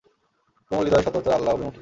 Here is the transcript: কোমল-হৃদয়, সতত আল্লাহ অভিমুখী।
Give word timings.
কোমল-হৃদয়, 0.71 1.03
সতত 1.03 1.27
আল্লাহ 1.27 1.53
অভিমুখী। 1.53 1.79